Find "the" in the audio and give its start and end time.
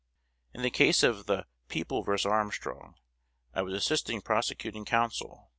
0.63-0.71, 1.27-1.45